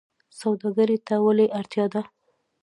سوداګرۍ 0.39 0.97
ته 1.07 1.15
ولې 1.25 1.45
اړتیا 1.59 1.85
ده؟ 1.93 2.01